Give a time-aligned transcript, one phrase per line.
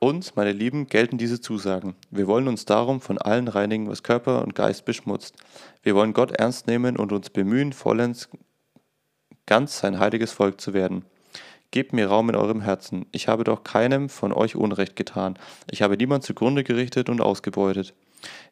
[0.00, 1.96] Uns, meine Lieben, gelten diese Zusagen.
[2.10, 5.34] Wir wollen uns darum von allen reinigen, was Körper und Geist beschmutzt.
[5.82, 8.28] Wir wollen Gott ernst nehmen und uns bemühen, vollends
[9.46, 11.04] ganz sein heiliges Volk zu werden.
[11.72, 13.06] Gebt mir Raum in eurem Herzen.
[13.10, 15.36] Ich habe doch keinem von euch Unrecht getan.
[15.68, 17.92] Ich habe niemand zugrunde gerichtet und ausgebeutet.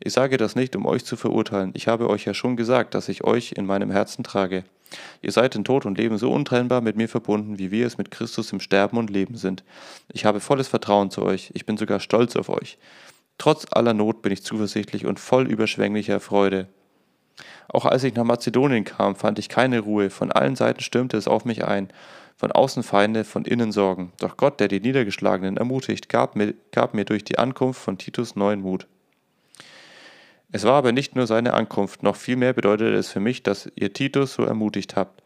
[0.00, 1.72] Ich sage das nicht, um euch zu verurteilen.
[1.74, 4.64] Ich habe euch ja schon gesagt, dass ich euch in meinem Herzen trage.
[5.20, 8.10] Ihr seid in Tod und Leben so untrennbar mit mir verbunden, wie wir es mit
[8.10, 9.64] Christus im Sterben und Leben sind.
[10.12, 12.78] Ich habe volles Vertrauen zu euch, ich bin sogar stolz auf euch.
[13.38, 16.68] Trotz aller Not bin ich zuversichtlich und voll überschwänglicher Freude.
[17.68, 21.28] Auch als ich nach Mazedonien kam, fand ich keine Ruhe, von allen Seiten stürmte es
[21.28, 21.88] auf mich ein,
[22.36, 24.12] von außen Feinde, von innen Sorgen.
[24.20, 28.36] Doch Gott, der die Niedergeschlagenen ermutigt, gab mir, gab mir durch die Ankunft von Titus
[28.36, 28.86] neuen Mut.
[30.52, 33.92] Es war aber nicht nur seine Ankunft, noch vielmehr bedeutete es für mich, dass ihr
[33.92, 35.22] Titus so ermutigt habt.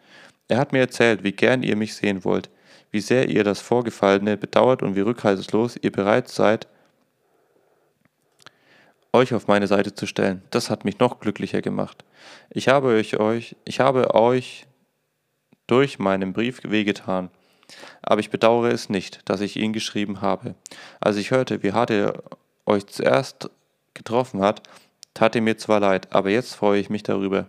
[0.48, 2.50] Er hat mir erzählt, wie gern ihr mich sehen wollt,
[2.90, 6.66] wie sehr ihr das Vorgefallene bedauert und wie rückhaltlos ihr bereit seid,
[9.12, 10.42] euch auf meine Seite zu stellen.
[10.50, 12.04] Das hat mich noch glücklicher gemacht.
[12.50, 14.66] Ich habe euch, euch, ich habe euch
[15.66, 17.30] durch meinen Brief wehgetan.
[18.02, 20.56] Aber ich bedauere es nicht, dass ich ihn geschrieben habe.
[21.00, 22.22] Als ich hörte, wie hart er
[22.66, 23.50] euch zuerst
[23.94, 24.62] getroffen hat,
[25.14, 27.46] Tat ihr mir zwar leid, aber jetzt freue ich mich darüber.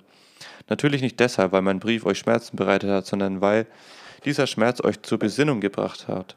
[0.70, 3.68] Natürlich nicht deshalb, weil mein Brief euch Schmerzen bereitet hat, sondern weil
[4.26, 6.36] dieser Schmerz euch zur Besinnung gebracht hat.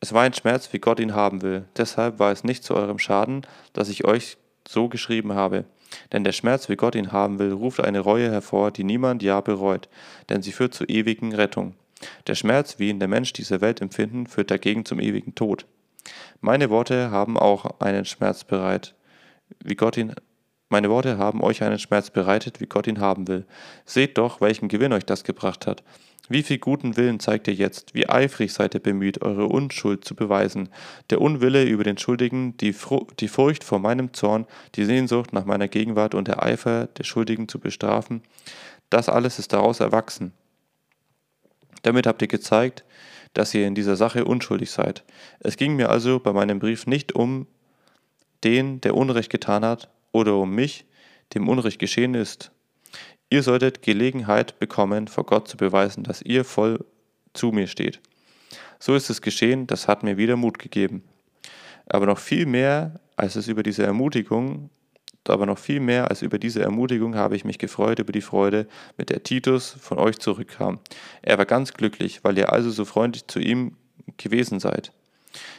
[0.00, 1.64] Es war ein Schmerz, wie Gott ihn haben will.
[1.76, 4.36] Deshalb war es nicht zu eurem Schaden, dass ich euch
[4.68, 5.64] so geschrieben habe.
[6.12, 9.40] Denn der Schmerz, wie Gott ihn haben will, ruft eine Reue hervor, die niemand ja
[9.40, 9.88] bereut,
[10.28, 11.74] denn sie führt zur ewigen Rettung.
[12.26, 15.66] Der Schmerz, wie ihn der Mensch dieser Welt empfinden, führt dagegen zum ewigen Tod.
[16.40, 18.94] Meine Worte haben auch einen Schmerz bereit,
[19.62, 20.14] wie Gott ihn
[20.70, 23.44] meine Worte haben euch einen Schmerz bereitet, wie Gott ihn haben will.
[23.84, 25.84] Seht doch, welchen Gewinn euch das gebracht hat.
[26.28, 30.16] Wie viel guten Willen zeigt ihr jetzt, wie eifrig seid ihr bemüht, eure Unschuld zu
[30.16, 30.70] beweisen.
[31.10, 35.44] Der Unwille über den Schuldigen, die, Fru die Furcht vor meinem Zorn, die Sehnsucht nach
[35.44, 38.22] meiner Gegenwart und der Eifer der Schuldigen zu bestrafen,
[38.88, 40.32] das alles ist daraus erwachsen.
[41.82, 42.84] Damit habt ihr gezeigt,
[43.34, 45.04] dass ihr in dieser Sache unschuldig seid.
[45.40, 47.46] Es ging mir also bei meinem Brief nicht um
[48.44, 50.84] den, der Unrecht getan hat, oder um mich,
[51.34, 52.52] dem Unrecht geschehen ist.
[53.30, 56.84] Ihr solltet Gelegenheit bekommen, vor Gott zu beweisen, dass ihr voll
[57.32, 58.00] zu mir steht.
[58.78, 61.02] So ist es geschehen, das hat mir wieder Mut gegeben.
[61.86, 64.70] Aber noch viel mehr als es über diese Ermutigung,
[65.26, 68.66] aber noch viel mehr als über diese Ermutigung habe ich mich gefreut über die Freude,
[68.98, 70.80] mit der Titus von euch zurückkam.
[71.22, 73.76] Er war ganz glücklich, weil ihr also so freundlich zu ihm
[74.18, 74.92] gewesen seid.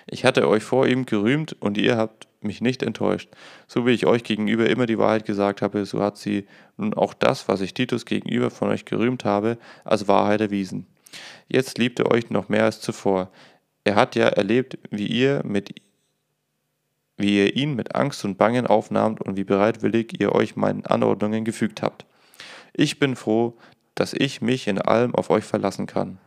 [0.08, 3.30] Ich hatte euch vor ihm gerühmt und ihr habt mich nicht enttäuscht.
[3.68, 6.48] So wie ich euch gegenüber immer die Wahrheit gesagt habe, so hat sie
[6.78, 10.88] nun auch das, was ich Titus gegenüber von euch gerühmt habe, als Wahrheit erwiesen.
[11.48, 13.30] Jetzt liebt er euch noch mehr als zuvor.
[13.84, 15.74] Er hat ja erlebt, wie ihr mit
[17.18, 21.46] wie ihr ihn mit Angst und Bangen aufnahmt und wie bereitwillig ihr euch meinen Anordnungen
[21.46, 22.06] gefügt habt.
[22.74, 23.58] Ich bin froh,
[23.96, 26.18] dass ich mich in allem auf euch verlassen kann.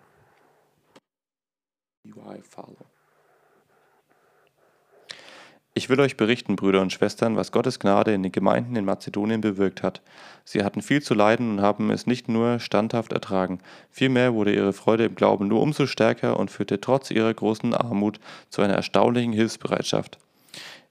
[5.79, 9.41] Ich will euch berichten, Brüder und Schwestern, was Gottes Gnade in den Gemeinden in Mazedonien
[9.41, 10.01] bewirkt hat.
[10.43, 14.73] Sie hatten viel zu leiden und haben es nicht nur standhaft ertragen, vielmehr wurde ihre
[14.73, 18.19] Freude im Glauben nur umso stärker und führte trotz ihrer großen Armut
[18.51, 20.19] zu einer erstaunlichen Hilfsbereitschaft.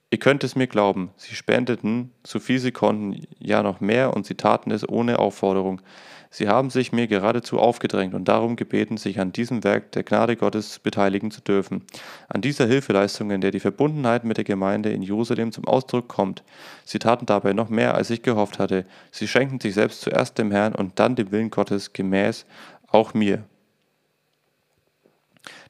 [0.10, 4.26] Ihr könnt es mir glauben, sie spendeten, so viel sie konnten, ja noch mehr, und
[4.26, 5.82] sie taten es ohne Aufforderung.
[6.30, 10.38] Sie haben sich mir geradezu aufgedrängt und darum gebeten, sich an diesem Werk der Gnade
[10.38, 11.84] Gottes beteiligen zu dürfen,
[12.30, 16.42] an dieser Hilfeleistung, in der die Verbundenheit mit der Gemeinde in Jerusalem zum Ausdruck kommt.
[16.86, 18.86] Sie taten dabei noch mehr, als ich gehofft hatte.
[19.12, 22.46] Sie schenkten sich selbst zuerst dem Herrn und dann dem Willen Gottes gemäß,
[22.88, 23.44] auch mir.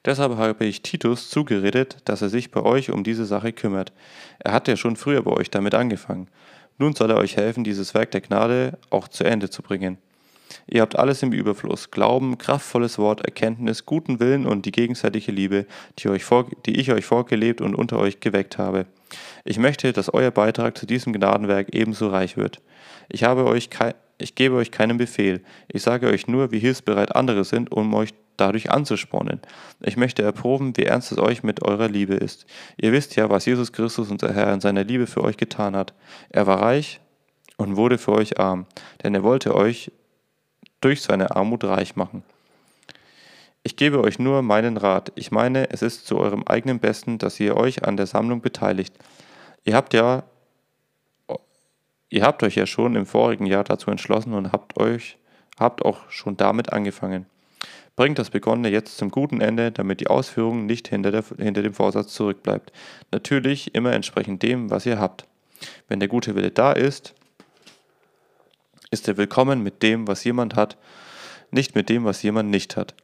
[0.04, 3.92] Deshalb habe ich Titus zugeredet, dass er sich bei euch um diese Sache kümmert.
[4.38, 6.28] Er hat ja schon früher bei euch damit angefangen.
[6.78, 9.98] Nun soll er euch helfen, dieses Werk der Gnade auch zu Ende zu bringen.
[10.66, 15.66] Ihr habt alles im Überfluss: Glauben, kraftvolles Wort, Erkenntnis, guten Willen und die gegenseitige Liebe,
[15.98, 18.86] die, euch vor, die ich euch vorgelebt und unter euch geweckt habe.
[19.44, 22.60] Ich möchte, dass euer Beitrag zu diesem Gnadenwerk ebenso reich wird.
[23.08, 23.70] Ich, habe euch
[24.18, 28.10] ich gebe euch keinen Befehl, ich sage euch nur, wie hilfsbereit andere sind, um euch
[28.40, 29.40] dadurch anzuspornen.
[29.80, 32.46] Ich möchte erproben, wie ernst es euch mit eurer Liebe ist.
[32.76, 35.92] Ihr wisst ja, was Jesus Christus, unser Herr, in seiner Liebe für euch getan hat.
[36.30, 37.00] Er war reich
[37.56, 38.66] und wurde für euch arm,
[39.02, 39.92] denn er wollte euch
[40.80, 42.22] durch seine Armut reich machen.
[43.62, 45.12] Ich gebe euch nur meinen Rat.
[45.16, 48.94] Ich meine, es ist zu eurem eigenen Besten, dass ihr euch an der Sammlung beteiligt.
[49.64, 50.22] Ihr habt ja
[52.10, 55.18] ihr habt euch ja schon im vorigen Jahr dazu entschlossen und habt euch
[55.58, 57.26] habt auch schon damit angefangen.
[57.96, 61.74] Bringt das Begonnene jetzt zum guten Ende, damit die Ausführung nicht hinter, der, hinter dem
[61.74, 62.72] Vorsatz zurückbleibt.
[63.10, 65.26] Natürlich immer entsprechend dem, was ihr habt.
[65.88, 67.14] Wenn der gute Wille da ist,
[68.90, 70.76] ist er willkommen mit dem, was jemand hat,
[71.50, 72.94] nicht mit dem, was jemand nicht hat.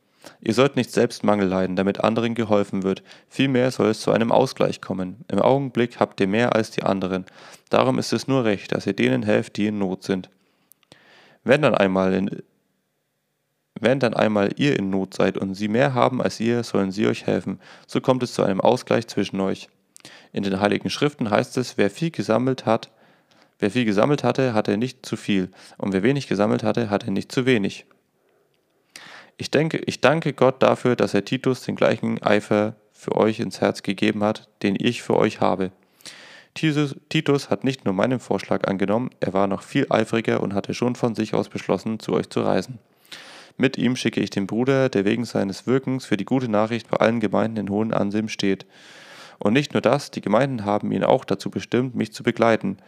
[0.41, 3.03] Ihr sollt nicht selbst Mangel leiden, damit anderen geholfen wird.
[3.29, 5.25] Vielmehr soll es zu einem Ausgleich kommen.
[5.29, 7.27] Im Augenblick habt ihr mehr als die anderen.
[7.69, 10.31] Darum ist es nur recht, dass ihr denen helft, die in Not sind.
[11.43, 12.43] Wenn dann einmal in,
[13.85, 17.07] wenn dann einmal ihr in Not seid und sie mehr haben als ihr, sollen sie
[17.07, 17.61] euch helfen.
[17.87, 19.69] So kommt es zu einem Ausgleich zwischen euch.
[20.33, 22.91] In den Heiligen Schriften heißt es, wer viel gesammelt hat,
[23.59, 27.31] wer viel gesammelt hatte, hatte nicht zu viel, und wer wenig gesammelt hatte, hatte nicht
[27.31, 27.87] zu wenig.
[29.37, 33.61] Ich denke, ich danke Gott dafür, dass er Titus den gleichen Eifer für euch ins
[33.61, 35.71] Herz gegeben hat, den ich für euch habe.
[36.55, 40.73] Titus, Titus hat nicht nur meinen Vorschlag angenommen, er war noch viel eifriger und hatte
[40.73, 42.79] schon von sich aus beschlossen, zu euch zu reisen.
[43.57, 46.97] Mit ihm schicke ich den Bruder, der wegen seines Wirkens für die gute Nachricht bei
[46.97, 48.67] allen Gemeinden in hohen Ansehen steht.
[49.39, 52.79] Und nicht nur das, die Gemeinden haben ihn auch dazu bestimmt, mich zu begleiten,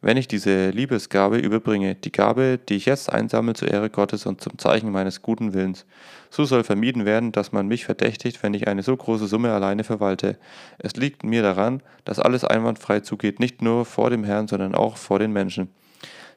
[0.00, 4.40] wenn ich diese Liebesgabe überbringe, die Gabe, die ich jetzt einsammle zur Ehre Gottes und
[4.40, 5.86] zum Zeichen meines guten Willens.
[6.30, 9.82] So soll vermieden werden, dass man mich verdächtigt, wenn ich eine so große Summe alleine
[9.82, 10.38] verwalte.
[10.78, 14.96] Es liegt mir daran, dass alles einwandfrei zugeht, nicht nur vor dem Herrn, sondern auch
[14.96, 15.68] vor den Menschen.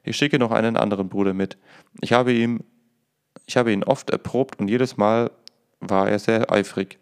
[0.02, 1.56] Ich schicke noch einen anderen Bruder mit.
[2.00, 2.64] Ich habe ihm,
[3.52, 5.30] ich habe ihn oft erprobt und jedes Mal
[5.80, 6.98] war er sehr eifrig.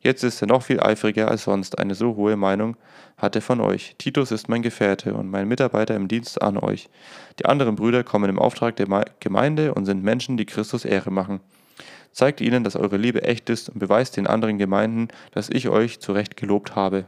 [0.00, 1.78] Jetzt ist er noch viel eifriger als sonst.
[1.78, 2.78] Eine so hohe Meinung
[3.18, 3.96] hat er von euch.
[3.98, 6.88] Titus ist mein Gefährte und mein Mitarbeiter im Dienst an euch.
[7.38, 8.86] Die anderen Brüder kommen im Auftrag der
[9.20, 11.40] Gemeinde und sind Menschen, die Christus Ehre machen.
[12.12, 16.00] Zeigt ihnen, dass eure Liebe echt ist und beweist den anderen Gemeinden, dass ich euch
[16.00, 17.04] zu Recht gelobt habe.